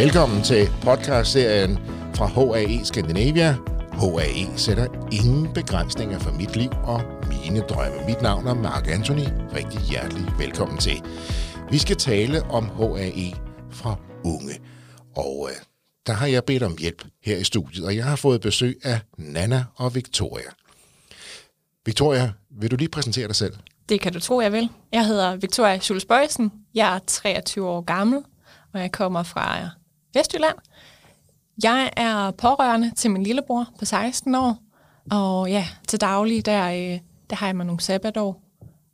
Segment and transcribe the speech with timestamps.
[0.00, 1.78] Velkommen til podcastserien
[2.14, 3.56] fra HAE Scandinavia.
[3.92, 8.06] HAE sætter ingen begrænsninger for mit liv og mine drømme.
[8.06, 9.26] Mit navn er Mark Anthony.
[9.54, 11.02] Rigtig hjertelig velkommen til.
[11.70, 13.34] Vi skal tale om HAE
[13.70, 14.60] fra unge.
[15.16, 15.56] Og øh,
[16.06, 19.00] der har jeg bedt om hjælp her i studiet, og jeg har fået besøg af
[19.18, 20.50] Nana og Victoria.
[21.86, 23.54] Victoria, vil du lige præsentere dig selv?
[23.88, 24.68] Det kan du tro, jeg vil.
[24.92, 26.52] Jeg hedder Victoria Schulz Bøjsen.
[26.74, 28.22] Jeg er 23 år gammel,
[28.74, 29.70] og jeg kommer fra
[30.14, 30.56] Vestjylland.
[31.62, 34.58] Jeg er pårørende til min lillebror på 16 år,
[35.10, 36.98] og ja, til daglig, der, øh,
[37.30, 38.42] der har jeg mig nogle sabbatår,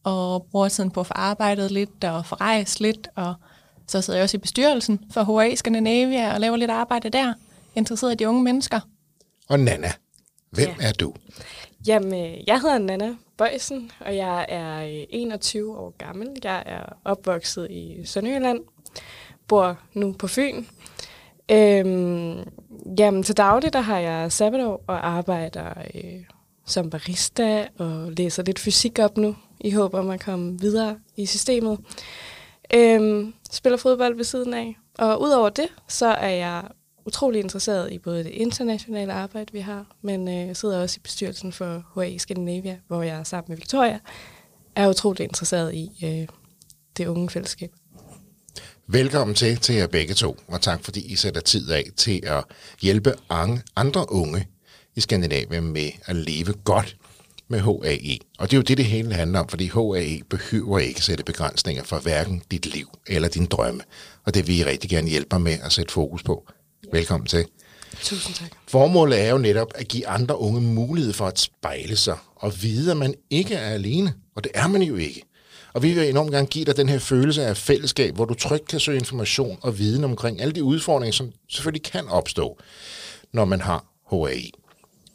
[0.04, 3.34] og bruger tiden på at få arbejdet lidt og få rejst lidt, og
[3.86, 7.34] så sidder jeg også i bestyrelsen for HA Scandinavia og laver lidt arbejde der,
[7.74, 8.80] interesseret i de unge mennesker.
[9.48, 9.92] Og Nana,
[10.50, 10.88] hvem ja.
[10.88, 11.14] er du?
[11.86, 14.80] Jamen, jeg hedder Nana Bøjsen, og jeg er
[15.10, 16.28] 21 øh, år gammel.
[16.44, 18.60] Jeg er opvokset i Sønderjylland,
[19.48, 20.64] bor nu på Fyn.
[21.50, 22.38] Øhm,
[22.98, 26.24] jamen, til daglig der har jeg sabbatår og arbejder øh,
[26.66, 31.26] som barista og læser lidt fysik op nu, i håb om at komme videre i
[31.26, 31.78] systemet.
[32.74, 34.76] Øhm, spiller fodbold ved siden af.
[34.98, 36.62] Og udover det, så er jeg
[37.06, 41.52] utrolig interesseret i både det internationale arbejde, vi har, men øh, sidder også i bestyrelsen
[41.52, 43.98] for HA Scandinavia, hvor jeg sammen med Victoria
[44.76, 46.28] er utrolig interesseret i øh,
[46.96, 47.72] det unge fællesskab.
[48.88, 52.44] Velkommen til til jer begge to, og tak fordi I sætter tid af til at
[52.82, 53.14] hjælpe
[53.76, 54.48] andre unge
[54.96, 56.96] i Skandinavien med at leve godt
[57.48, 58.18] med HAE.
[58.38, 61.84] Og det er jo det, det hele handler om, fordi HAE behøver ikke sætte begrænsninger
[61.84, 63.80] for hverken dit liv eller din drømme.
[64.24, 66.48] Og det vil I rigtig gerne hjælpe med at sætte fokus på.
[66.92, 67.46] Velkommen til.
[68.02, 68.50] Tusind tak.
[68.68, 72.90] Formålet er jo netop at give andre unge mulighed for at spejle sig og vide,
[72.90, 74.14] at man ikke er alene.
[74.36, 75.22] Og det er man jo ikke.
[75.76, 78.68] Og vi vil enormt gerne give dig den her følelse af fællesskab, hvor du trygt
[78.68, 82.58] kan søge information og viden omkring alle de udfordringer, som selvfølgelig kan opstå,
[83.32, 84.52] når man har HAI.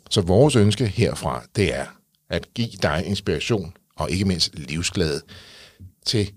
[0.10, 1.86] Så vores ønske herfra, det er
[2.30, 5.22] at give dig inspiration og ikke mindst livsglæde
[6.06, 6.32] til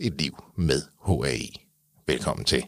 [0.00, 1.60] et liv med HAI.
[2.06, 2.64] Velkommen til.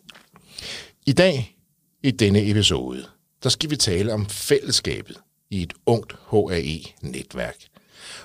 [1.06, 1.56] I dag,
[2.02, 3.04] i denne episode,
[3.42, 5.16] der skal vi tale om fællesskabet
[5.50, 7.56] i et ungt HAE-netværk.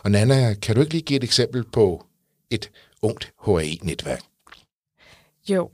[0.03, 2.05] Og Nana, kan du ikke lige give et eksempel på
[2.50, 4.22] et ungt HAE-netværk?
[5.50, 5.69] Jo,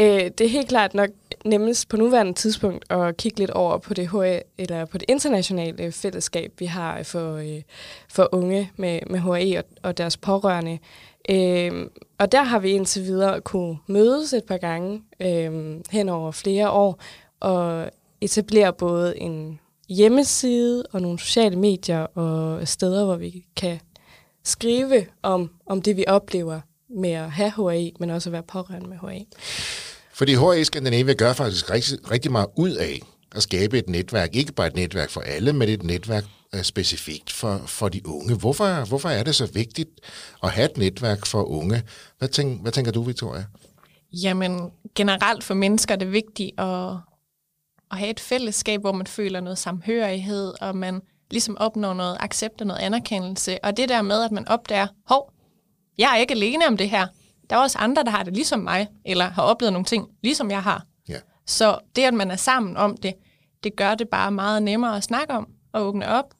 [0.00, 1.10] øh, det er helt klart nok
[1.44, 5.92] nemmest på nuværende tidspunkt at kigge lidt over på det HA, eller på det internationale
[5.92, 7.62] fællesskab, vi har for, øh,
[8.08, 10.78] for unge med, med HAE og, og deres pårørende.
[11.30, 11.86] Øh,
[12.18, 16.70] og der har vi indtil videre kunne mødes et par gange øh, hen over flere
[16.70, 17.00] år
[17.40, 17.90] og
[18.20, 23.80] etablere både en hjemmeside og nogle sociale medier og steder, hvor vi kan
[24.48, 28.88] skrive om, om det, vi oplever med at have HAI, men også at være pårørende
[28.88, 29.26] med HAI.
[30.12, 33.00] Fordi HAI Skandinavia gør faktisk rigtig, rigtig meget ud af
[33.36, 37.32] at skabe et netværk, ikke bare et netværk for alle, men et netværk uh, specifikt
[37.32, 38.34] for, for de unge.
[38.34, 39.90] Hvorfor, hvorfor er det så vigtigt
[40.42, 41.82] at have et netværk for unge?
[42.18, 43.44] Hvad, tænk, hvad tænker du, Victoria?
[44.12, 46.90] Jamen, generelt for mennesker er det vigtigt at,
[47.90, 52.60] at have et fællesskab, hvor man føler noget samhørighed, og man ligesom opnår noget accept
[52.60, 53.64] og noget anerkendelse.
[53.64, 55.32] Og det der med, at man opdager, hov,
[55.98, 57.06] jeg er ikke alene om det her.
[57.50, 60.50] Der er også andre, der har det ligesom mig, eller har oplevet nogle ting, ligesom
[60.50, 60.86] jeg har.
[61.08, 61.18] Ja.
[61.46, 63.14] Så det, at man er sammen om det,
[63.64, 66.34] det gør det bare meget nemmere at snakke om og åbne op.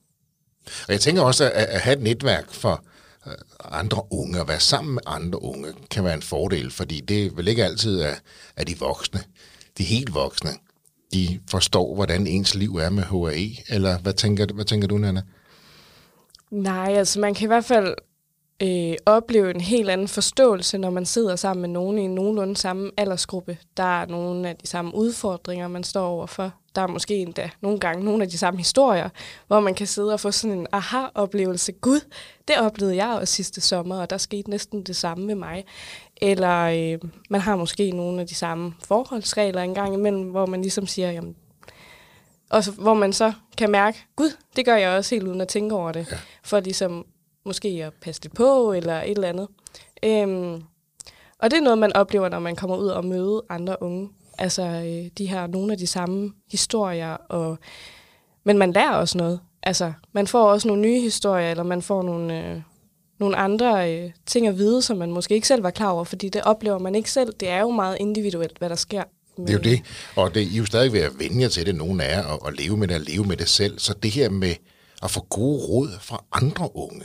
[0.87, 2.83] Og jeg tænker også, at, at have et netværk for
[3.27, 3.33] øh,
[3.71, 7.47] andre unge, at være sammen med andre unge, kan være en fordel, fordi det vil
[7.47, 8.15] ikke altid er,
[8.55, 9.19] er de voksne,
[9.77, 10.49] de helt voksne,
[11.13, 15.21] de forstår, hvordan ens liv er med HAE, eller hvad tænker, hvad tænker du, Nana?
[16.51, 17.95] Nej, altså man kan i hvert fald
[18.63, 22.57] øh, opleve en helt anden forståelse, når man sidder sammen med nogen i en nogenlunde
[22.57, 23.57] samme aldersgruppe.
[23.77, 26.53] Der er nogle af de samme udfordringer, man står overfor.
[26.75, 29.09] Der er måske endda nogle gange nogle af de samme historier,
[29.47, 31.71] hvor man kan sidde og få sådan en aha-oplevelse.
[31.71, 31.99] Gud,
[32.47, 35.65] det oplevede jeg også sidste sommer, og der skete næsten det samme med mig.
[36.21, 40.87] Eller øh, man har måske nogle af de samme forholdsregler engang imellem, hvor man ligesom
[40.87, 41.35] siger, jamen,
[42.49, 45.47] og så, hvor man så kan mærke, gud, det gør jeg også helt uden at
[45.47, 46.07] tænke over det.
[46.11, 46.17] Ja.
[46.43, 47.05] For ligesom
[47.45, 49.47] måske at passe det på, eller et eller andet.
[50.03, 50.63] Øhm,
[51.39, 54.09] og det er noget, man oplever, når man kommer ud og møder andre unge.
[54.37, 57.57] Altså, øh, de har nogle af de samme historier, og,
[58.43, 59.39] men man lærer også noget.
[59.63, 62.61] Altså, man får også nogle nye historier, eller man får nogle, øh,
[63.19, 66.29] nogle andre øh, ting at vide, som man måske ikke selv var klar over, fordi
[66.29, 67.33] det oplever man ikke selv.
[67.39, 69.03] Det er jo meget individuelt, hvad der sker.
[69.37, 69.47] Med...
[69.47, 69.81] Det er jo det,
[70.15, 72.23] og det, I er jo stadig ved at vende jer til det, nogen af jer,
[72.23, 73.79] og, og leve med det, og leve med det selv.
[73.79, 74.55] Så det her med
[75.03, 77.03] at få gode råd fra andre unge,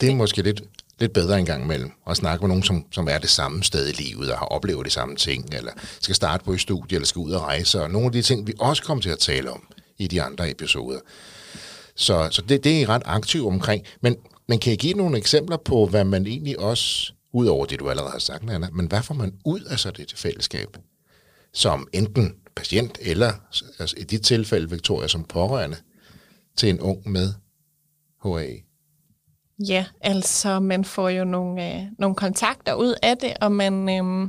[0.00, 0.62] det er måske lidt
[1.02, 3.88] lidt bedre en gang imellem, og snakke med nogen, som, som er det samme sted
[3.88, 7.06] i livet, og har oplevet de samme ting, eller skal starte på et studie, eller
[7.06, 9.50] skal ud og rejse, og nogle af de ting, vi også kommer til at tale
[9.50, 9.62] om
[9.98, 10.98] i de andre episoder.
[11.94, 13.84] Så, så det, det er I ret aktiv omkring.
[14.00, 14.16] Men,
[14.48, 17.90] men kan I give nogle eksempler på, hvad man egentlig også, ud over det du
[17.90, 20.76] allerede har sagt, Anna, men hvad får man ud af så det fællesskab?
[21.52, 23.32] Som enten patient, eller
[23.78, 25.76] altså i dit tilfælde, Victoria, som pårørende
[26.56, 27.34] til en ung med
[28.22, 28.62] HAE?
[29.68, 34.28] Ja, altså man får jo nogle, øh, nogle kontakter ud af det, og man, øh,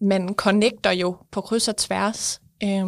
[0.00, 2.86] man connecter jo på kryds og tværs øh,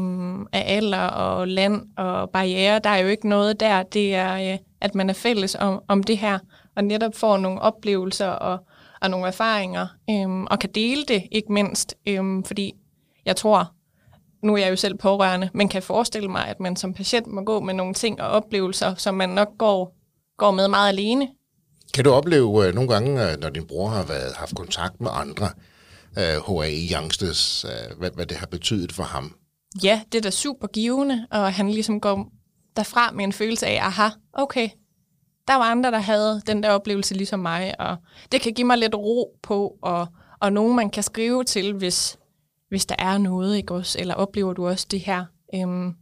[0.53, 2.79] af alder og land og barriere.
[2.85, 3.83] Der er jo ikke noget der.
[3.83, 6.39] Det er, øh, at man er fælles om, om det her,
[6.77, 8.59] og netop får nogle oplevelser og,
[9.01, 12.73] og nogle erfaringer, øh, og kan dele det, ikke mindst, øh, fordi
[13.27, 13.73] jeg tror,
[14.43, 17.43] nu er jeg jo selv pårørende, men kan forestille mig, at man som patient må
[17.43, 19.97] gå med nogle ting og oplevelser, som man nok går,
[20.39, 21.29] går med meget alene.
[21.95, 25.11] Kan du opleve uh, nogle gange, uh, når din bror har været, haft kontakt med
[25.13, 25.49] andre
[26.17, 29.35] uh, HAE youngsters, uh, hvad, hvad det har betydet for ham?
[29.83, 32.29] Ja, det er da super givende, og han ligesom går
[32.77, 34.69] derfra med en følelse af, aha, okay,
[35.49, 37.97] der var andre, der havde den der oplevelse ligesom mig, og
[38.33, 40.07] det kan give mig lidt ro på, og,
[40.41, 42.19] og nogen, man kan skrive til, hvis,
[42.69, 43.99] hvis der er noget, ikke også?
[43.99, 45.25] Eller oplever du også det her?
[45.55, 45.95] Øhm,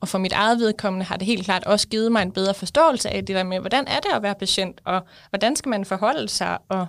[0.00, 3.10] og for mit eget vedkommende har det helt klart også givet mig en bedre forståelse
[3.10, 6.28] af det der med, hvordan er det at være patient, og hvordan skal man forholde
[6.28, 6.86] sig, og,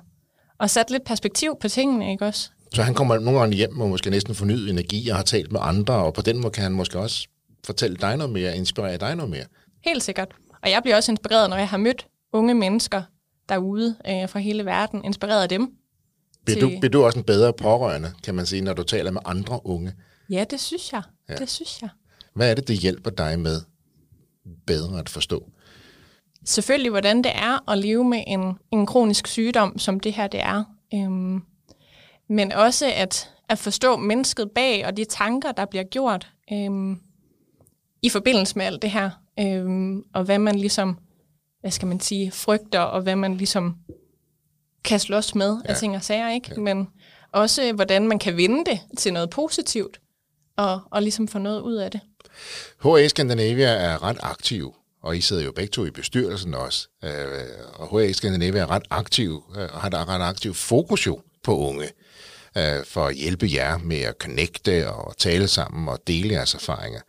[0.59, 2.49] og sætte lidt perspektiv på tingene, ikke også?
[2.73, 5.59] Så han kommer nogle gange hjem og måske næsten fornyet energi og har talt med
[5.63, 7.27] andre, og på den måde kan han måske også
[7.65, 9.45] fortælle dig noget mere, inspirere dig noget mere.
[9.85, 10.35] Helt sikkert.
[10.63, 13.01] Og jeg bliver også inspireret, når jeg har mødt unge mennesker
[13.49, 15.71] derude øh, fra hele verden, inspireret af dem.
[16.45, 16.73] Bliver, til...
[16.73, 19.59] du, bliver du også en bedre pårørende, kan man sige, når du taler med andre
[19.63, 19.93] unge?
[20.29, 21.01] Ja, det synes jeg.
[21.29, 21.35] Ja.
[21.35, 21.89] Det synes jeg.
[22.33, 23.61] Hvad er det, det hjælper dig med
[24.67, 25.49] bedre at forstå?
[26.45, 30.41] Selvfølgelig, hvordan det er at leve med en, en kronisk sygdom, som det her det
[30.43, 30.63] er.
[30.93, 31.41] Øhm,
[32.29, 36.99] men også at, at forstå mennesket bag og de tanker, der bliver gjort øhm,
[38.01, 39.09] i forbindelse med alt det her.
[39.39, 40.97] Øhm, og hvad man ligesom,
[41.61, 43.75] hvad skal man sige, frygter, og hvad man ligesom
[44.83, 45.71] kan slås med ja.
[45.71, 46.49] af ting og sager, ikke?
[46.55, 46.61] Ja.
[46.61, 46.87] Men
[47.31, 50.01] også, hvordan man kan vinde det til noget positivt,
[50.57, 51.99] og, og ligesom få noget ud af det.
[52.83, 56.87] HA Scandinavia er ret aktiv, og I sidder jo begge to i bestyrelsen også.
[57.03, 57.11] Øh,
[57.73, 59.43] og HA Scandinavia er ret aktiv,
[59.73, 61.89] og har et ret aktiv fokus jo på unge,
[62.57, 67.01] øh, for at hjælpe jer med at connecte og tale sammen og dele jeres erfaringer.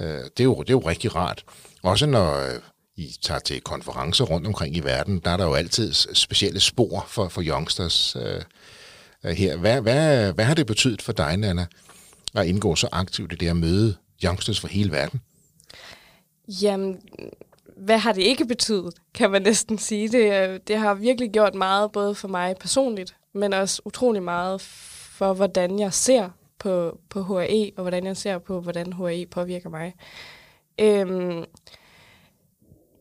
[0.00, 1.44] Øh, det, er jo, det er jo rigtig rart.
[1.82, 2.60] Også når øh,
[2.96, 7.04] I tager til konferencer rundt omkring i verden, der er der jo altid specielle spor
[7.08, 8.42] for, for youngsters øh,
[9.24, 9.56] øh, her.
[9.56, 11.66] Hvad, hvad, hvad har det betydet for dig, Nana,
[12.34, 15.20] at indgå så aktivt i det at møde youngsters fra hele verden?
[16.62, 17.00] Jamen,
[17.76, 20.08] hvad har det ikke betydet, kan man næsten sige.
[20.08, 24.60] Det, det har virkelig gjort meget, både for mig personligt, men også utrolig meget
[25.16, 29.70] for, hvordan jeg ser på, på HAE, og hvordan jeg ser på, hvordan HAE påvirker
[29.70, 29.94] mig.
[30.80, 31.44] Øhm,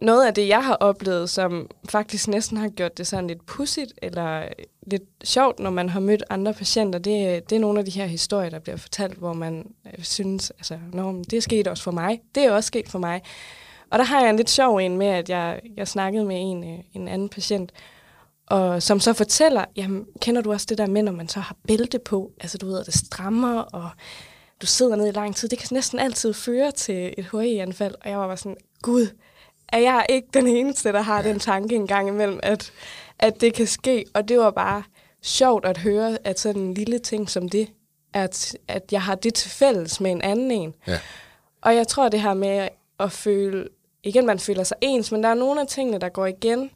[0.01, 3.93] noget af det, jeg har oplevet, som faktisk næsten har gjort det sådan lidt pudsigt,
[4.01, 4.47] eller
[4.87, 8.05] lidt sjovt, når man har mødt andre patienter, det, det er nogle af de her
[8.05, 11.91] historier, der bliver fortalt, hvor man øh, synes, altså, Nå, det er sket også for
[11.91, 12.21] mig.
[12.35, 13.21] Det er også sket for mig.
[13.91, 16.63] Og der har jeg en lidt sjov en med, at jeg, jeg snakkede med en,
[16.63, 17.71] øh, en anden patient,
[18.47, 21.55] og som så fortæller, jamen, kender du også det der med, når man så har
[21.67, 23.89] bælte på, altså du ved, at det strammer, og
[24.61, 28.09] du sidder ned i lang tid, det kan næsten altid føre til et HE-anfald, og
[28.09, 29.07] jeg var bare sådan, gud,
[29.69, 31.29] er jeg ikke den eneste, der har ja.
[31.29, 32.71] den tanke en gang imellem, at,
[33.19, 34.05] at det kan ske.
[34.13, 34.83] Og det var bare
[35.21, 37.69] sjovt at høre, at sådan en lille ting som det,
[38.13, 40.73] at, at jeg har det til fælles med en anden en.
[40.87, 40.99] Ja.
[41.61, 43.67] Og jeg tror, det her med at føle,
[44.03, 46.71] igen man føler sig ens, men der er nogle af tingene, der går igen.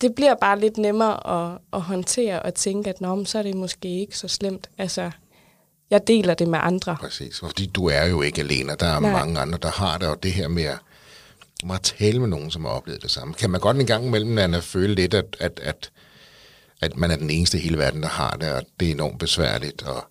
[0.00, 3.54] Det bliver bare lidt nemmere at, at håndtere og tænke, at Nå, så er det
[3.54, 4.70] måske ikke så slemt.
[4.78, 5.10] Altså,
[5.90, 6.96] jeg deler det med andre.
[7.00, 8.76] Præcis, fordi du er jo ikke alene.
[8.80, 9.12] Der er Nej.
[9.12, 10.78] mange andre, der har det, og det her med at
[11.72, 13.34] at tale med nogen, som har oplevet det samme.
[13.34, 15.90] Kan man godt en gang imellem at føle lidt, at, at, at,
[16.80, 19.18] at man er den eneste i hele verden, der har det, og det er enormt
[19.18, 19.82] besværligt?
[19.82, 20.04] Og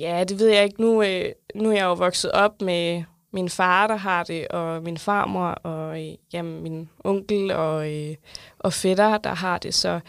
[0.00, 0.80] ja, det ved jeg ikke.
[0.80, 3.02] Nu, øh, nu er jeg jo vokset op med
[3.34, 8.16] min far, der har det, og min farmor, og øh, jamen, min onkel og, øh,
[8.58, 9.74] og fætter, der har det.
[9.74, 10.00] Så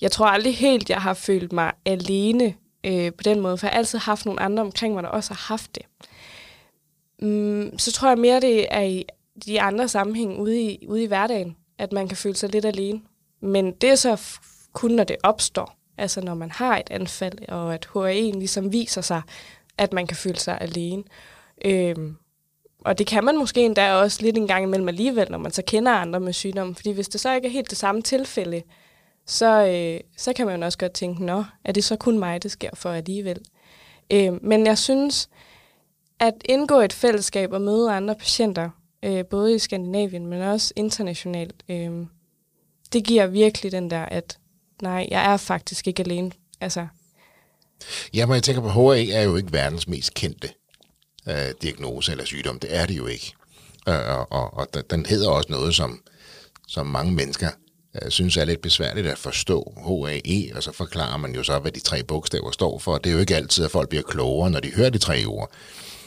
[0.00, 3.72] jeg tror aldrig helt, jeg har følt mig alene øh, på den måde, for jeg
[3.72, 5.82] har altid haft nogle andre omkring mig, der også har haft det.
[7.22, 9.04] Mm, så tror jeg mere, det er i
[9.46, 13.00] de andre sammenhæng ude i, ude i hverdagen, at man kan føle sig lidt alene.
[13.40, 14.38] Men det er så
[14.72, 15.76] kun, når det opstår.
[15.98, 19.22] Altså når man har et anfald, og at HAE'en ligesom viser sig,
[19.78, 21.02] at man kan føle sig alene.
[21.64, 22.16] Øhm,
[22.84, 25.62] og det kan man måske endda også lidt en gang imellem alligevel, når man så
[25.66, 26.74] kender andre med sygdommen.
[26.74, 28.62] Fordi hvis det så ikke er helt det samme tilfælde,
[29.26, 32.42] så, øh, så kan man jo også godt tænke, nå, er det så kun mig,
[32.42, 33.40] det sker for alligevel?
[34.12, 35.28] Øh, men jeg synes,
[36.20, 38.70] at indgå et fællesskab og møde andre patienter,
[39.02, 41.90] øh, både i Skandinavien, men også internationalt, øh,
[42.92, 44.38] det giver virkelig den der, at
[44.82, 46.30] nej, jeg er faktisk ikke alene.
[46.60, 46.86] Altså,
[48.14, 50.48] Ja, men jeg tænker på, HA er jo ikke verdens mest kendte
[51.28, 52.58] øh, diagnose eller sygdom.
[52.58, 53.34] Det er det jo ikke.
[53.88, 56.02] Øh, og, og, og den hedder også noget, som,
[56.68, 57.48] som mange mennesker
[58.02, 59.72] øh, synes er lidt besværligt at forstå.
[59.76, 62.98] HAE, og så forklarer man jo så, hvad de tre bogstaver står for.
[62.98, 65.50] Det er jo ikke altid, at folk bliver klogere, når de hører de tre ord.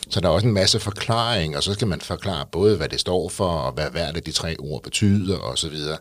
[0.09, 2.99] Så der er også en masse forklaring, og så skal man forklare både, hvad det
[2.99, 5.97] står for, og hvad hvert af de tre ord betyder, og så videre.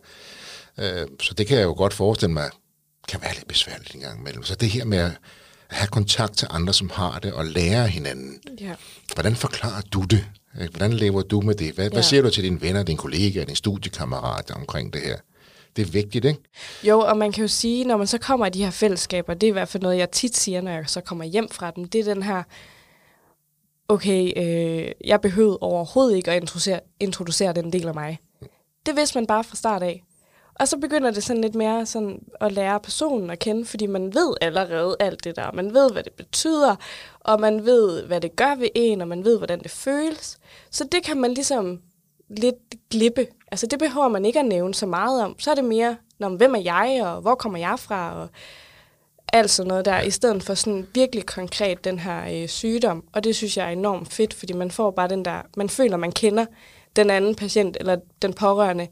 [0.78, 2.50] Øh, så det kan jeg jo godt forestille mig,
[3.08, 4.44] kan være lidt besværligt en gang imellem.
[4.44, 5.12] Så det her med at
[5.70, 8.40] have kontakt til andre, som har det, og lære hinanden.
[8.60, 8.74] ja.
[9.14, 10.24] Hvordan forklarer du det?
[10.70, 11.74] Hvordan lever du med det?
[11.74, 11.90] Hvad, ja.
[11.92, 15.16] hvad siger du til dine venner, din kollega, din studiekammerat omkring det her?
[15.76, 16.40] Det er vigtigt, ikke?
[16.82, 19.46] Jo, og man kan jo sige, når man så kommer i de her fællesskaber, det
[19.46, 21.84] er i hvert fald noget, jeg tit siger, når jeg så kommer hjem fra dem,
[21.84, 22.42] det er den her,
[23.88, 28.18] okay, øh, jeg behøvede overhovedet ikke at introducere, introducere den del af mig.
[28.86, 30.02] Det vidste man bare fra start af.
[30.60, 34.14] Og så begynder det sådan lidt mere sådan at lære personen at kende, fordi man
[34.14, 35.52] ved allerede alt det der.
[35.52, 36.76] Man ved, hvad det betyder,
[37.20, 40.38] og man ved, hvad det gør ved en, og man ved, hvordan det føles.
[40.70, 41.80] Så det kan man ligesom
[42.28, 43.26] lidt glippe.
[43.50, 45.38] Altså det behøver man ikke at nævne så meget om.
[45.38, 48.28] Så er det mere, når, hvem er jeg, og hvor kommer jeg fra, og
[49.32, 53.04] alt sådan noget der, i stedet for sådan virkelig konkret den her øh, sygdom.
[53.12, 55.96] Og det synes jeg er enormt fedt, fordi man får bare den der, man føler,
[55.96, 56.46] man kender
[56.96, 58.88] den anden patient, eller den pårørende,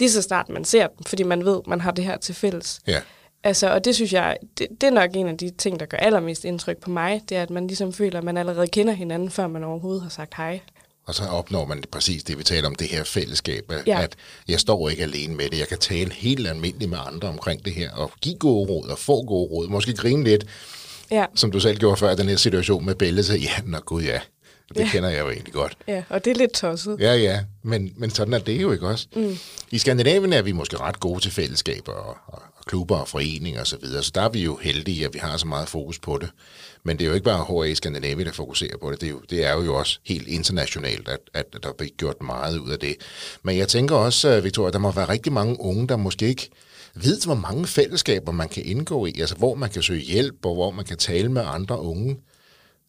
[0.00, 2.80] lige så snart man ser dem, fordi man ved, man har det her til fælles.
[2.86, 3.00] Ja.
[3.44, 5.96] Altså, og det synes jeg, det, det er nok en af de ting, der gør
[5.98, 9.30] allermest indtryk på mig, det er, at man ligesom føler, at man allerede kender hinanden,
[9.30, 10.60] før man overhovedet har sagt hej.
[11.06, 13.72] Og så opnår man præcis det, vi taler om, det her fællesskab.
[13.72, 14.02] At, Ja.
[14.02, 14.16] at
[14.48, 15.58] jeg står ikke alene med det.
[15.58, 18.98] Jeg kan tale helt almindeligt med andre omkring det her, og give gode råd, og
[18.98, 19.68] få gode råd.
[19.68, 20.44] Måske grine lidt,
[21.10, 23.24] Ja, som du selv gjorde før, den her situation med Belle.
[23.24, 24.20] Så ja, nå gud ja,
[24.68, 24.88] det Ja.
[24.92, 25.76] kender jeg jo egentlig godt.
[25.88, 26.96] ja og det er lidt tosset.
[27.00, 29.06] Ja, ja, men, men sådan er det jo ikke også.
[29.16, 29.36] Mm.
[29.70, 33.60] I Skandinavien er vi måske ret gode til fællesskaber og, og, og klubber og foreninger
[33.60, 35.98] osv., så, videre, så der er vi jo heldige, at vi har så meget fokus
[35.98, 36.30] på det.
[36.82, 39.00] Men det er jo ikke bare HA i Skandinavien, der fokuserer på det.
[39.00, 42.58] Det er jo, det er jo også helt internationalt, at, at der bliver gjort meget
[42.58, 42.96] ud af det.
[43.42, 46.50] Men jeg tænker også, øh, Victoria, der må være rigtig mange unge, der måske ikke
[46.94, 50.54] ved, hvor mange fællesskaber man kan indgå i, altså hvor man kan søge hjælp, og
[50.54, 52.16] hvor man kan tale med andre unge.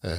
[0.05, 0.11] Øh,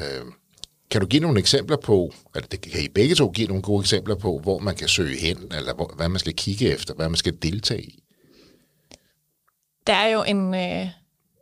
[0.90, 3.80] kan du give nogle eksempler på, eller det kan I begge to give nogle gode
[3.80, 7.08] eksempler på, hvor man kan søge hen, eller hvor, hvad man skal kigge efter, hvad
[7.08, 8.02] man skal deltage i?
[9.86, 10.86] Der er jo en øh,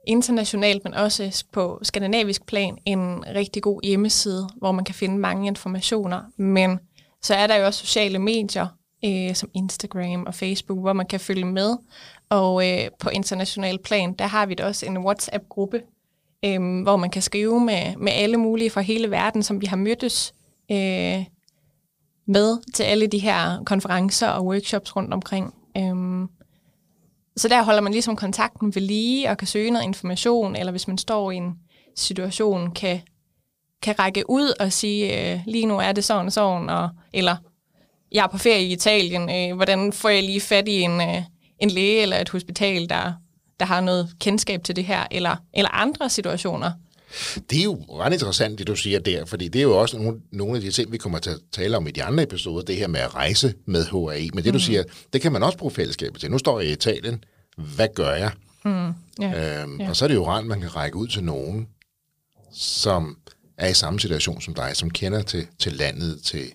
[0.06, 5.46] internationalt, men også på skandinavisk plan, en rigtig god hjemmeside, hvor man kan finde mange
[5.46, 6.22] informationer.
[6.36, 6.78] Men
[7.22, 8.66] så er der jo også sociale medier,
[9.04, 11.76] øh, som Instagram og Facebook, hvor man kan følge med.
[12.28, 15.82] Og øh, på international plan, der har vi da også en WhatsApp-gruppe,
[16.44, 19.76] øhm, hvor man kan skrive med, med alle mulige fra hele verden, som vi har
[19.76, 20.34] mødtes
[20.70, 21.24] øh,
[22.26, 25.54] med til alle de her konferencer og workshops rundt omkring.
[25.76, 26.28] Øhm,
[27.36, 30.88] så der holder man ligesom kontakten ved lige og kan søge noget information, eller hvis
[30.88, 31.54] man står i en
[31.96, 33.00] situation, kan,
[33.82, 37.36] kan række ud og sige, øh, lige nu er det sådan og sådan, og, eller
[38.12, 41.22] jeg er på ferie i Italien, øh, hvordan får jeg lige fat i en, øh,
[41.58, 43.12] en læge eller et hospital, der,
[43.60, 46.72] der har noget kendskab til det her, eller, eller andre situationer.
[47.50, 50.20] Det er jo ret interessant, det du siger der, fordi det er jo også nogle,
[50.32, 52.76] nogle af de ting, vi kommer til at tale om i de andre episoder, det
[52.76, 54.30] her med at rejse med HAI.
[54.34, 56.30] Men det du siger, det kan man også bruge fællesskabet til.
[56.30, 57.24] Nu står jeg i Italien,
[57.56, 58.30] hvad gør jeg?
[59.20, 59.62] Ja.
[59.62, 59.88] Øhm, Ja.
[59.88, 61.68] Og så er det jo rart, at man kan række ud til nogen,
[62.52, 63.16] som
[63.58, 66.52] er i samme situation som dig, som kender til, til landet, til,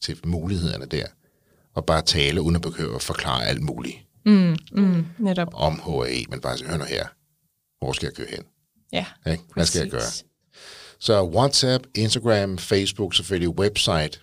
[0.00, 1.06] til mulighederne der,
[1.74, 3.96] og bare tale, uden at behøve at forklare alt muligt
[4.26, 5.48] Mm, netop.
[5.52, 7.06] om HAI, men bare sige, hør nu her,
[7.84, 8.44] hvor skal jeg køre hen?
[8.92, 9.42] Ja, Ikke?
[9.54, 10.22] Hvad skal jeg præcis.
[10.22, 10.26] gøre?
[10.98, 14.18] Så WhatsApp, Instagram, Facebook, selvfølgelig website.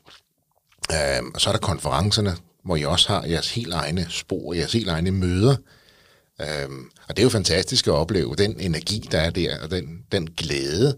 [0.94, 4.74] Øhm, og så er der konferencerne, hvor I også har jeres helt egne spor, jeres
[4.74, 5.56] helt egne møder.
[6.42, 10.04] Øhm, og det er jo fantastisk at opleve den energi, der er der, og den,
[10.12, 10.98] den glæde.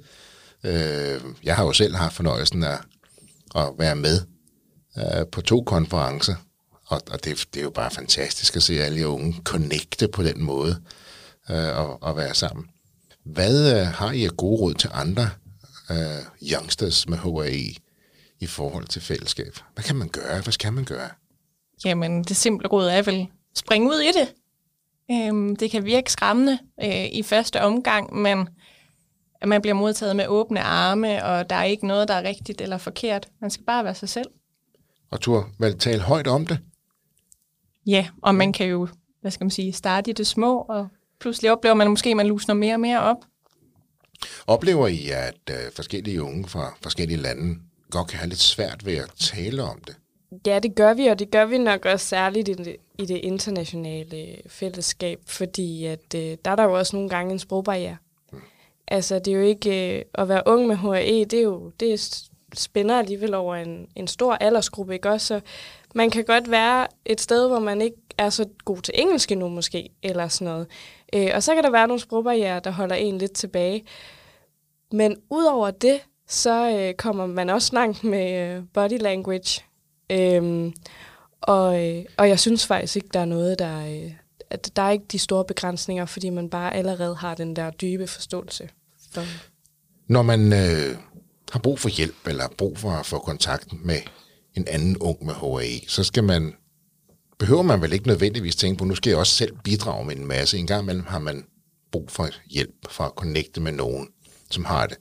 [0.64, 2.78] Øh, jeg har jo selv haft fornøjelsen af
[3.56, 4.22] at være med
[4.98, 6.36] øh, på to konferencer,
[6.90, 10.24] og, og det, det er jo bare fantastisk at se alle jer unge connecte på
[10.24, 10.82] den måde
[11.50, 12.66] øh, og, og være sammen.
[13.24, 15.30] Hvad øh, har I af gode råd til andre
[15.92, 15.98] øh,
[16.54, 17.74] youngsters med HAE
[18.40, 19.54] i forhold til fællesskab?
[19.74, 20.42] Hvad kan man gøre?
[20.42, 21.10] Hvad skal man gøre?
[21.86, 24.34] Jamen, det simple råd er vel, spring ud i det.
[25.12, 28.50] Øhm, det kan virke skræmmende øh, i første omgang, men
[29.46, 32.78] man bliver modtaget med åbne arme, og der er ikke noget, der er rigtigt eller
[32.78, 33.28] forkert.
[33.42, 34.30] Man skal bare være sig selv.
[35.12, 36.60] og turde vel tale højt om det.
[37.90, 38.88] Ja, og man kan jo,
[39.22, 40.88] hvad skal man sige, starte i det små, og
[41.20, 43.18] pludselig oplever man måske, at man lusner mere og mere op.
[44.48, 47.60] Oplever I, at øh, forskellige unge fra forskellige lande
[47.92, 49.96] godt kan have lidt svært ved at tale om det?
[50.48, 53.18] Ja, det gør vi, og det gør vi nok også særligt i det, i det
[53.18, 57.98] internationale fællesskab, fordi at, øh, der er der jo også nogle gange en sprogbarriere.
[58.32, 58.40] Mm.
[58.88, 59.98] Altså, det er jo ikke...
[59.98, 61.98] Øh, at være ung med HAE, det er jo det er
[62.54, 65.28] spænder alligevel over en, en stor aldersgruppe, ikke også?
[65.28, 65.40] Så
[65.96, 69.50] man kan godt være et sted, hvor man ikke er så god til engelsk endnu
[69.50, 70.68] måske, eller sådan noget.
[71.14, 73.84] Øh, og så kan der være nogle sprogbarriere, der holder en lidt tilbage.
[74.92, 79.64] Men udover det, så øh, kommer man også langt med øh, body language.
[80.12, 80.74] Øhm,
[81.42, 83.86] og, øh, og jeg synes faktisk ikke, der er noget, der...
[83.86, 84.12] Øh,
[84.52, 88.08] at der er ikke de store begrænsninger, fordi man bare allerede har den der dybe
[88.08, 88.70] forståelse.
[89.12, 89.22] For.
[90.08, 90.98] Når man øh,
[91.52, 94.02] har brug for hjælp, eller brug for at få kontakt med
[94.60, 96.54] en anden ung med HAE, så skal man,
[97.40, 100.28] behøver man vel ikke nødvendigvis tænke på, nu skal jeg også selv bidrage med en
[100.28, 100.58] masse.
[100.58, 101.46] En gang imellem har man
[101.92, 104.08] brug for hjælp, for at connecte med nogen,
[104.52, 104.98] som har det.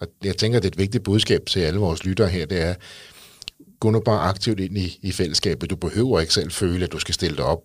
[0.00, 2.74] Og jeg tænker, det er et vigtigt budskab til alle vores lyttere her, det er,
[3.80, 5.70] gå nu bare aktivt ind i, i fællesskabet.
[5.70, 7.62] Du behøver ikke selv føle, at du skal stille dig op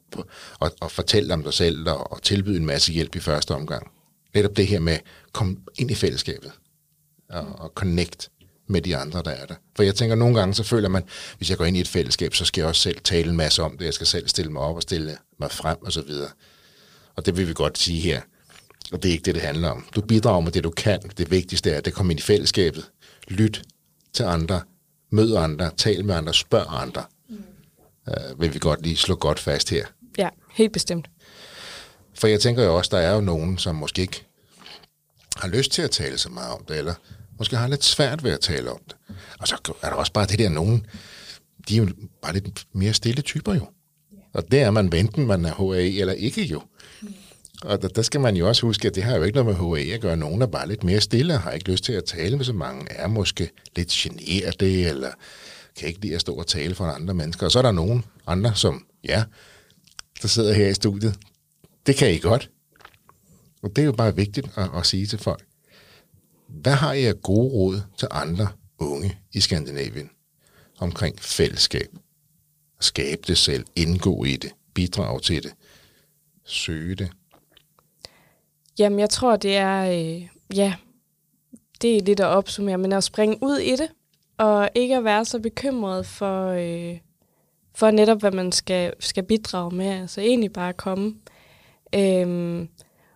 [0.60, 3.88] og, og fortælle om dig selv og, og tilbyde en masse hjælp i første omgang.
[4.34, 4.98] Netop det her med
[5.32, 6.52] kom ind i fællesskabet
[7.30, 8.30] og, og connect
[8.70, 9.56] med de andre, der er der.
[9.76, 11.04] For jeg tænker, nogle gange så føler man,
[11.38, 13.64] hvis jeg går ind i et fællesskab, så skal jeg også selv tale en masse
[13.64, 13.86] om det.
[13.86, 16.30] Jeg skal selv stille mig op og stille mig frem og så videre.
[17.16, 18.22] Og det vil vi godt sige her.
[18.92, 19.86] Og det er ikke det, det handler om.
[19.96, 21.00] Du bidrager med det, du kan.
[21.18, 22.90] Det vigtigste er, at det kommer ind i fællesskabet.
[23.28, 23.64] Lyt
[24.14, 24.62] til andre.
[25.12, 25.72] Mød andre.
[25.78, 26.34] Tal med andre.
[26.34, 27.04] Spørg andre.
[27.30, 27.44] Mm.
[28.08, 29.86] Uh, vil vi godt lige slå godt fast her.
[30.18, 31.10] Ja, helt bestemt.
[32.14, 34.26] For jeg tænker jo også, der er jo nogen, som måske ikke
[35.36, 36.94] har lyst til at tale så meget om det, eller
[37.40, 38.96] måske har lidt svært ved at tale om det.
[39.40, 40.86] Og så er der også bare det der nogen,
[41.70, 41.90] de er jo
[42.22, 43.68] bare lidt mere stille typer jo.
[44.34, 46.62] Og det er man, enten man er HA eller ikke jo.
[47.64, 49.78] Og der, der skal man jo også huske, at det har jo ikke noget med
[49.78, 50.18] HA at gøre.
[50.18, 52.54] Nogen er bare lidt mere stille og har ikke lyst til at tale med så
[52.54, 55.12] mange, er måske lidt generet det, eller
[55.76, 57.46] kan ikke lide at stå og tale for andre mennesker.
[57.46, 59.24] Og så er der nogen andre, som, ja,
[60.22, 61.16] der sidder her i studiet.
[61.86, 62.50] Det kan I godt.
[63.62, 65.46] Og det er jo bare vigtigt at, at sige til folk.
[66.50, 70.10] Hvad har I af gode råd til andre unge i Skandinavien
[70.80, 71.88] omkring fællesskab?
[72.80, 75.54] Skabe det selv, indgå i det, bidrage til det,
[76.46, 77.12] søge det.
[78.80, 80.74] Jamen, jeg tror, det er, øh, ja,
[81.82, 83.92] det er lidt at opsummere, men at springe ud i det,
[84.38, 86.98] og ikke at være så bekymret for, øh,
[87.76, 89.88] for netop, hvad man skal, skal bidrage med.
[89.88, 91.16] Altså egentlig bare komme
[91.96, 92.68] øh,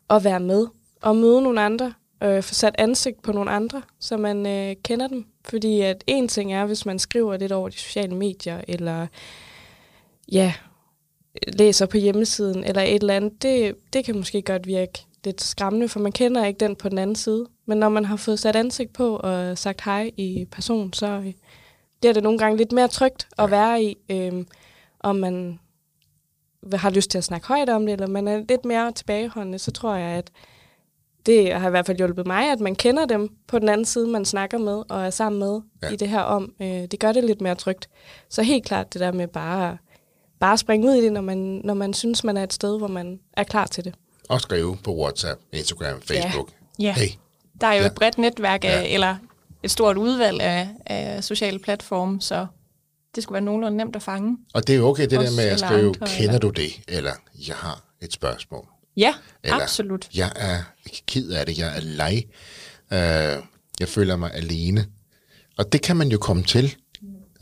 [0.07, 0.67] og være med,
[1.01, 1.93] og møde nogle andre,
[2.23, 5.25] øh, få sat ansigt på nogle andre, så man øh, kender dem.
[5.45, 9.07] Fordi at en ting er, hvis man skriver lidt over de sociale medier, eller
[10.31, 10.53] ja,
[11.47, 15.89] læser på hjemmesiden, eller et eller andet, det, det kan måske godt virke lidt skræmmende,
[15.89, 17.45] for man kender ikke den på den anden side.
[17.65, 21.33] Men når man har fået sat ansigt på og sagt hej i person, så øh,
[21.99, 24.45] bliver det nogle gange lidt mere trygt at være i, øh,
[24.99, 25.59] om man
[26.73, 29.71] har lyst til at snakke højt om det, eller man er lidt mere tilbageholdende, så
[29.71, 30.31] tror jeg, at
[31.25, 34.07] det har i hvert fald hjulpet mig, at man kender dem på den anden side,
[34.07, 35.89] man snakker med og er sammen med ja.
[35.89, 36.53] i det her om.
[36.61, 37.89] Øh, det gør det lidt mere trygt.
[38.29, 39.77] Så helt klart det der med bare,
[40.39, 42.87] bare springe ud i det, når man, når man synes, man er et sted, hvor
[42.87, 43.95] man er klar til det.
[44.29, 46.49] Og skrive på WhatsApp, Instagram, Facebook.
[46.79, 46.83] Ja.
[46.83, 46.93] ja.
[46.93, 47.09] Hey.
[47.61, 47.87] Der er jo ja.
[47.87, 48.93] et bredt netværk af, ja.
[48.93, 49.15] eller
[49.63, 52.47] et stort udvalg af, af sociale platforme, så
[53.15, 54.37] det skulle være nogenlunde nemt at fange.
[54.53, 56.39] Og det er jo okay, det Også der med at skrive, andre, kender eller?
[56.39, 56.71] du det?
[56.87, 57.11] Eller,
[57.47, 58.67] jeg har et spørgsmål.
[58.97, 60.09] Ja, eller, absolut.
[60.15, 60.57] Jeg er
[61.07, 62.23] ked af det, jeg er leg.
[62.91, 63.45] Uh,
[63.79, 64.85] jeg føler mig alene.
[65.57, 66.75] Og det kan man jo komme til.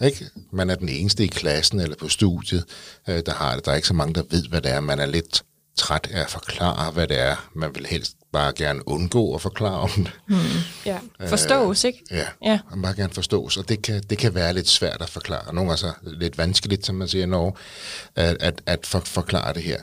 [0.04, 0.30] Ikke?
[0.52, 2.66] Man er den eneste i klassen eller på studiet,
[3.08, 3.66] uh, der har det.
[3.66, 4.80] Der er ikke så mange, der ved, hvad det er.
[4.80, 5.44] Man er lidt
[5.76, 7.50] træt af at forklare, hvad det er.
[7.56, 10.12] Man vil helst bare gerne undgå at forklare om det.
[10.28, 10.38] Hmm.
[10.86, 11.00] Ja.
[11.28, 12.04] Forstås, ikke?
[12.12, 12.60] Ja, ja.
[12.70, 15.56] man bare gerne forstås, og det kan, det kan være lidt svært at forklare.
[15.56, 17.54] Nogle gange så lidt vanskeligt, som man siger i Norge,
[18.16, 19.82] at, at, at for, forklare det her.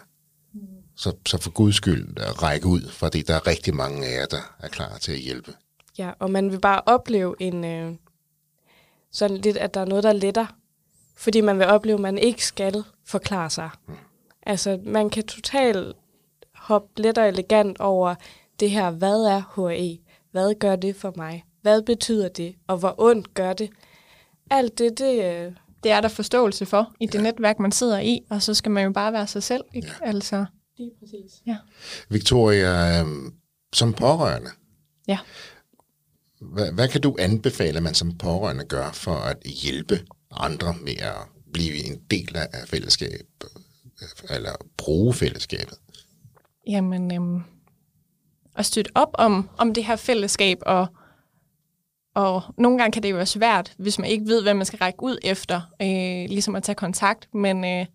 [0.99, 2.07] Så, så for guds skyld
[2.43, 5.55] række ud, fordi der er rigtig mange af jer, der er klar til at hjælpe.
[5.99, 7.95] Ja, og man vil bare opleve en, øh,
[9.13, 10.47] sådan lidt, at der er noget, der letter,
[11.17, 13.71] fordi man vil opleve, at man ikke skal forklare sig.
[13.87, 13.97] Hmm.
[14.43, 15.97] Altså, man kan totalt
[16.55, 18.15] hoppe let og elegant over
[18.61, 19.99] det her, hvad er HAE?
[20.31, 21.45] Hvad gør det for mig?
[21.63, 22.55] Hvad betyder det?
[22.67, 23.71] Og hvor ondt gør det?
[24.51, 25.25] Alt det, det...
[25.25, 27.21] Øh, det er der forståelse for i det ja.
[27.21, 29.89] netværk, man sidder i, og så skal man jo bare være sig selv, ikke?
[30.01, 30.09] Ja.
[30.09, 30.45] Altså.
[30.79, 31.43] Lige præcis.
[31.47, 31.57] Ja.
[32.09, 33.35] Victoria, øhm,
[33.73, 34.51] som pårørende,
[35.09, 35.19] ja.
[36.41, 40.97] hvad, hvad kan du anbefale, at man som pårørende gør for at hjælpe andre med
[40.99, 41.15] at
[41.53, 43.27] blive en del af fællesskab,
[44.31, 45.79] eller bruge fællesskabet?
[46.67, 47.43] Jamen, øhm,
[48.57, 50.87] at støtte op om, om det her fællesskab, og,
[52.15, 54.79] og nogle gange kan det jo være svært, hvis man ikke ved, hvad man skal
[54.79, 57.87] række ud efter, øh, ligesom at tage kontakt, men øh,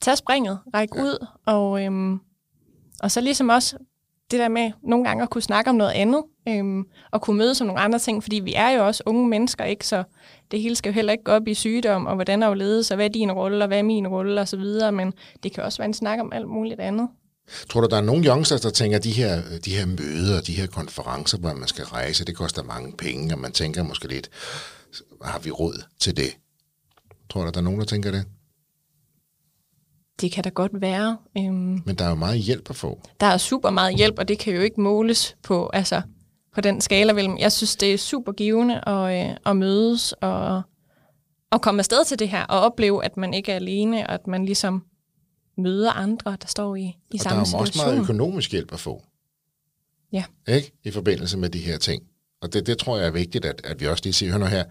[0.00, 1.02] tag springet, ræk ja.
[1.02, 2.20] ud, og, øhm,
[3.00, 3.76] og så ligesom også
[4.30, 7.60] det der med nogle gange at kunne snakke om noget andet, øhm, og kunne mødes
[7.60, 9.86] om nogle andre ting, fordi vi er jo også unge mennesker, ikke?
[9.86, 10.04] Så
[10.50, 12.96] det hele skal jo heller ikke gå op i sygdom, og hvordan er ledes, og
[12.96, 15.64] hvad er din rolle, og hvad er min rolle, og så videre, men det kan
[15.64, 17.08] også være en snak om alt muligt andet.
[17.70, 20.52] Tror du, der er nogle youngsters, der tænker, at de her, de her møder, de
[20.52, 24.30] her konferencer, hvor man skal rejse, det koster mange penge, og man tænker måske lidt,
[25.22, 26.36] har vi råd til det?
[27.30, 28.24] Tror du, der er nogen, der tænker det?
[30.20, 31.16] Det kan da godt være.
[31.38, 33.00] Øhm, Men der er jo meget hjælp at få.
[33.20, 36.02] Der er super meget hjælp, og det kan jo ikke måles på, altså,
[36.54, 37.12] på den skala.
[37.12, 37.30] Vel?
[37.38, 40.62] Jeg synes, det er super givende at, øh, at mødes og,
[41.50, 44.26] og komme afsted til det her, og opleve, at man ikke er alene, og at
[44.26, 44.84] man ligesom
[45.58, 47.52] møder andre, der står i, i og samme situation.
[47.52, 49.02] der er også meget økonomisk hjælp at få.
[50.12, 50.24] Ja.
[50.48, 50.72] Ikke?
[50.84, 52.02] I forbindelse med de her ting.
[52.40, 54.44] Og det, det tror jeg er vigtigt, at, at vi også lige siger, hør nu
[54.46, 54.64] her,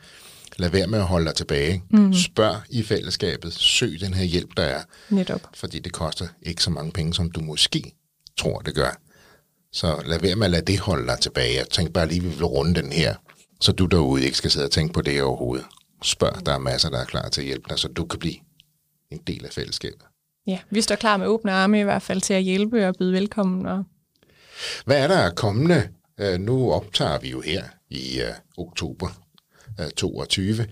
[0.57, 1.83] lad være med at holde dig tilbage.
[1.89, 2.13] Mm.
[2.13, 3.53] Spørg i fællesskabet.
[3.53, 4.81] Søg den her hjælp, der er.
[5.09, 5.41] Netop.
[5.53, 7.93] Fordi det koster ikke så mange penge, som du måske
[8.37, 9.01] tror, det gør.
[9.71, 11.57] Så lad være med at lade det holde dig tilbage.
[11.57, 13.15] Jeg tænker bare lige, vi vil runde den her,
[13.61, 15.65] så du derude ikke skal sidde og tænke på det overhovedet.
[16.03, 18.35] Spørg, der er masser, der er klar til at hjælpe dig, så du kan blive
[19.11, 20.01] en del af fællesskabet.
[20.47, 23.13] Ja, vi står klar med åbne arme i hvert fald til at hjælpe og byde
[23.13, 23.65] velkommen.
[23.65, 23.83] Og...
[24.85, 25.89] Hvad er der kommende?
[26.21, 29.24] Uh, nu optager vi jo her i uh, oktober
[29.79, 30.67] uh, 22.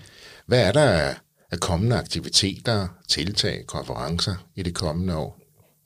[0.46, 1.14] Hvad er der
[1.52, 5.40] af kommende aktiviteter, tiltag, konferencer i det kommende år?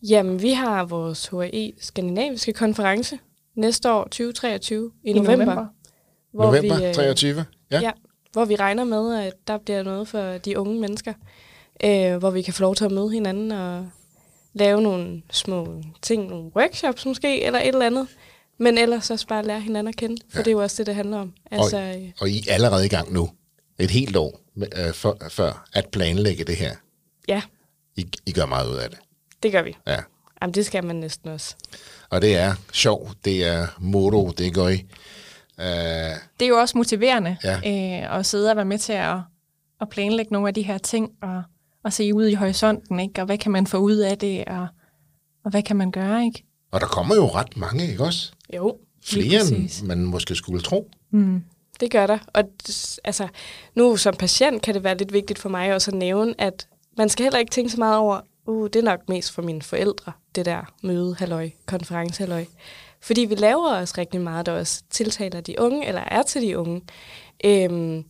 [0.10, 3.20] Jamen, vi har vores HAE Skandinaviske konference
[3.56, 5.36] næste år, 2023, i, I november.
[5.36, 5.66] november.
[6.34, 7.46] Hvor November vi, øh, 23?
[7.72, 7.80] Ja.
[7.80, 7.92] Ja,
[8.32, 11.14] hvor vi regner med, at der bliver noget for de unge mennesker.
[11.84, 13.90] Øh, hvor vi kan få lov til at møde hinanden og
[14.54, 18.08] lave nogle små ting, nogle workshops måske, eller et eller andet.
[18.58, 20.44] Men ellers også bare lære hinanden at kende, for Ja.
[20.44, 21.34] det er jo også det, det handler om.
[21.52, 23.30] Altså, og, øh, og I er allerede i gang nu,
[23.80, 24.40] et helt år
[24.78, 26.76] øh, for, før at planlægge det her.
[27.28, 27.42] ja,
[27.96, 29.00] I, I gør meget ud af det.
[29.44, 29.78] det gør vi.
[29.88, 29.98] Ja.
[30.42, 31.56] Jamen, det skal man næsten også.
[32.10, 34.86] Og det er sjov, det er moro, det gør I.
[35.58, 37.56] Uh, Det er jo også motiverende Ja.
[37.56, 39.16] øh, at sidde og være med til at,
[39.82, 41.44] at planlægge nogle af de her ting, og,
[41.84, 43.22] og se ud i horisonten, ikke?
[43.22, 44.68] og hvad kan man få ud af det, og,
[45.46, 46.44] og hvad kan man gøre, ikke?
[46.72, 48.32] og der kommer jo ret mange, ikke også?
[48.56, 50.92] Jo, Flere, end man måske skulle tro.
[51.80, 52.18] det gør der.
[52.34, 52.44] Og
[53.04, 53.28] altså,
[53.76, 57.10] nu som patient kan det være lidt vigtigt for mig også at nævne, at man
[57.10, 60.12] skal heller ikke tænke så meget over, uh, det er nok mest for mine forældre,
[60.36, 62.46] det der møde, halløj, konference, halløj.
[63.02, 66.58] Fordi vi laver også rigtig meget, der også tiltaler de unge, eller er til de
[66.58, 66.82] unge.
[67.46, 68.04] Øhm,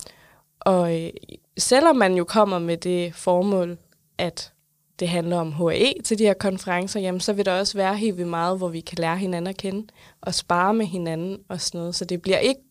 [0.60, 1.10] og øh,
[1.58, 3.78] selvom man jo kommer med det formål,
[4.18, 4.52] at
[5.00, 8.18] det handler om HAE til de her konferencer, jamen så vil der også være helt
[8.18, 9.88] vildt meget, hvor vi kan lære hinanden at kende
[10.22, 11.96] og spare med hinanden og sådan noget.
[11.96, 12.62] Så det bliver ikke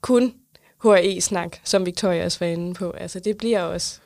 [0.00, 0.34] kun
[0.82, 2.90] HAE-snak, som Victoria også var inde på.
[2.90, 3.98] Altså det bliver også,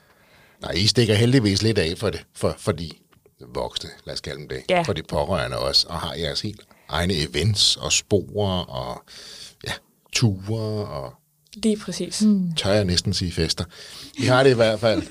[0.62, 2.90] Nej, I stikker heldigvis lidt af for, det, for, for de
[3.54, 4.82] voksne, lad os kalde dem det, Ja.
[4.82, 9.02] for de pårørende også, og har jeres helt egne events og spor og
[9.66, 9.72] ja,
[10.12, 11.14] ture og
[11.62, 12.22] lige præcis.
[12.22, 12.52] Mm.
[12.54, 13.64] tør jeg næsten sige fester.
[14.18, 15.02] I har det i hvert fald.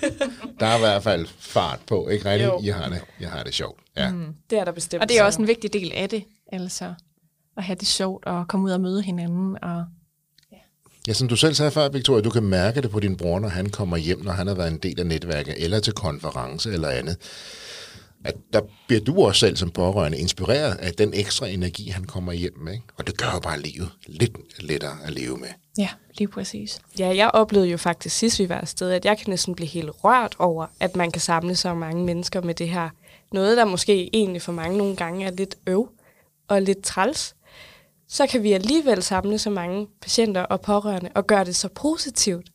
[0.59, 2.51] Der er i hvert fald fart på, ikke rigtigt?
[2.61, 3.79] I har det, I har det sjovt.
[3.97, 4.11] Ja.
[4.11, 4.25] Mm.
[4.49, 5.03] Det er der bestemt.
[5.03, 6.93] Og det er også en vigtig del af det, altså
[7.57, 9.57] at have det sjovt og komme ud og møde hinanden.
[9.63, 9.85] Og,
[11.07, 13.47] Ja, som du selv sagde før, Victoria, du kan mærke det på din bror, når
[13.49, 16.89] han kommer hjem, når han har været en del af netværket, eller til konference eller
[16.89, 17.17] andet.
[18.25, 22.33] At der bliver du også selv som pårørende inspireret af den ekstra energi, han kommer
[22.33, 22.73] hjem med.
[22.73, 22.85] Ikke?
[22.97, 25.47] Og det gør jo bare livet lidt lettere at leve med.
[25.77, 26.79] ja, lige præcis.
[26.99, 29.91] Ja, jeg oplevede jo faktisk sidst vi var afsted, at jeg kan næsten blive helt
[30.03, 32.89] rørt over, at man kan samle så mange mennesker med det her.
[33.31, 35.89] Noget, der måske egentlig for mange nogle gange er lidt øv
[36.47, 37.35] og lidt træls.
[38.07, 42.47] Så kan vi alligevel samle så mange patienter og pårørende og gøre det så positivt.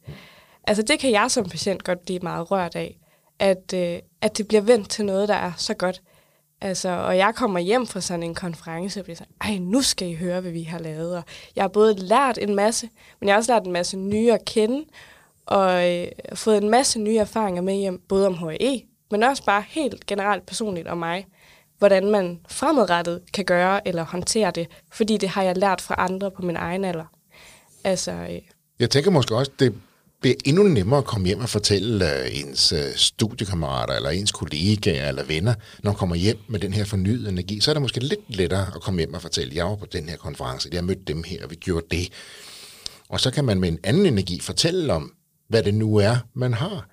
[0.64, 2.99] Altså det kan jeg som patient godt blive meget rørt af,
[3.40, 6.03] at, øh, at det bliver vendt til noget, der er så godt.
[6.61, 10.09] Altså, og jeg kommer hjem fra sådan en konference og bliver sådan, ej, nu skal
[10.09, 11.16] I høre, hvad vi har lavet.
[11.16, 11.22] Og
[11.57, 12.88] jeg har både lært en masse,
[13.20, 14.85] men jeg har også lært en masse nye at kende,
[15.46, 19.64] og øh, fået en masse nye erfaringer med hjem, både om HE, men også bare
[19.68, 21.26] helt generelt personligt om mig,
[21.79, 26.31] hvordan man fremadrettet kan gøre eller håndtere det, fordi det har jeg lært fra andre
[26.31, 27.05] på min egen alder.
[27.85, 28.40] Altså, øh,
[28.79, 29.74] Jeg tænker måske også, det
[30.20, 35.09] bliver endnu nemmere at komme hjem og fortælle uh, ens uh, studiekammerater, eller ens kollegaer,
[35.09, 38.00] eller venner, når man kommer hjem med den her fornyede energi, så er det måske
[38.00, 41.02] lidt lettere at komme hjem og fortælle, jeg var på den her konference, jeg mødte
[41.06, 42.09] dem her, og vi gjorde det.
[43.09, 45.12] Og så kan man med en anden energi fortælle om,
[45.48, 46.88] hvad det nu er, man har,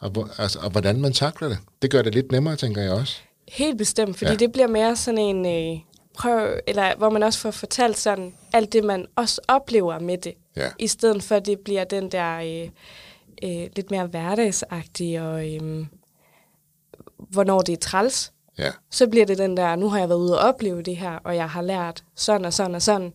[0.00, 1.58] og, hvor- altså, og hvordan man takler det.
[1.82, 3.16] Det gør det lidt nemmere, tænker jeg også.
[3.48, 4.36] Helt bestemt, fordi ja.
[4.36, 5.80] det bliver mere sådan en øh,
[6.18, 10.34] prøv, eller hvor man også får fortalt sådan alt det, man også oplever med det.
[10.56, 10.68] Ja.
[10.78, 12.70] I stedet for, at det bliver den der øh,
[13.42, 15.86] øh, lidt mere hverdagsagtige, og øh,
[17.18, 20.38] hvornår det er træls, Ja, så bliver det den der, nu har jeg været ude
[20.40, 23.12] og opleve det her, og jeg har lært sådan og sådan og sådan.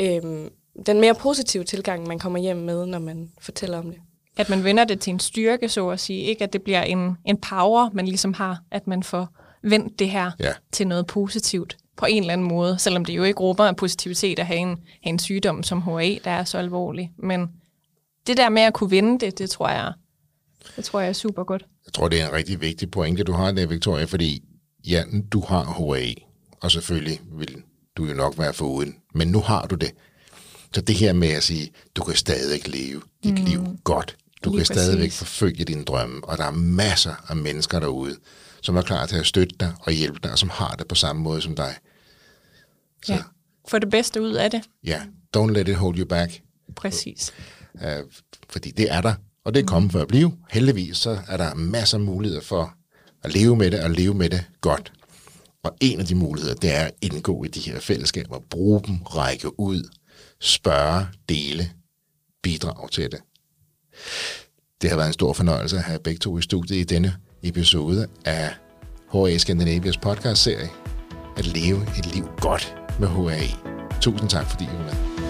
[0.00, 0.22] Øh,
[0.86, 4.00] den mere positive tilgang, man kommer hjem med, når man fortæller om det.
[4.36, 6.20] At man vender det til en styrke, så at sige.
[6.22, 8.62] Ikke at det bliver en, en power, man ligesom har.
[8.70, 9.28] At man får
[9.62, 10.52] vendt det her Ja.
[10.72, 12.78] til noget positivt på en eller anden måde.
[12.78, 16.14] Selvom det jo ikke råber af positivitet at have en, have en sygdom som HA,
[16.24, 17.12] der er så alvorlig.
[17.18, 17.48] Men
[18.26, 19.92] det der med at kunne vende det, det tror jeg,
[20.76, 21.64] det tror jeg er super godt.
[21.86, 24.42] jeg tror, det er en rigtig vigtig pointe, du har der, Victoria, fordi
[24.86, 26.12] ja, du har HA,
[26.60, 27.56] og selvfølgelig vil
[27.96, 29.90] du jo nok være foruden, men nu har du det.
[30.74, 33.44] Så det her med at sige, du kan stadig leve dit mm.
[33.44, 34.16] liv godt.
[34.44, 35.18] Du Lige kan stadigvæk præcis.
[35.18, 38.16] forfølge dine drømme, og der er masser af mennesker derude,
[38.62, 40.94] som er klar til at støtte dig og hjælpe dig, og som har det på
[40.94, 41.74] samme måde som dig.
[43.04, 43.22] Så Ja.
[43.68, 44.62] Få det bedste ud af det.
[44.84, 45.02] ja,
[45.36, 46.42] don't let it hold you back.
[46.76, 47.32] Præcis.
[47.82, 48.02] Øh,
[48.50, 50.38] fordi det er der, og det er kommet for at blive.
[50.50, 52.74] Heldigvis så er der masser af muligheder for
[53.22, 54.92] at leve med det, og leve med det godt.
[55.62, 59.02] Og en af de muligheder, det er at indgå i de her fællesskaber, bruge dem,
[59.02, 59.88] række ud,
[60.40, 61.70] spørge, dele,
[62.42, 63.20] bidrage til det.
[64.82, 68.06] Det har været en stor fornøjelse at have begge to i studiet i denne episode
[68.24, 68.50] af
[69.12, 70.70] HA Scandinavias podcast-serie
[71.36, 73.40] At leve et liv godt med HA.
[74.00, 75.21] Tusind tak, fordi I var med.